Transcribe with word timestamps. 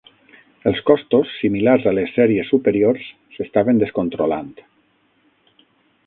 Els 0.69 0.79
costos, 0.89 1.33
similars 1.41 1.83
a 1.91 1.91
les 1.97 2.15
sèries 2.19 2.49
superiors, 2.53 3.05
s'estaven 3.35 3.83
descontrolant. 3.83 4.49